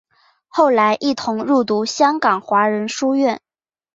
[0.47, 3.39] 后来一同入读香港华仁书院。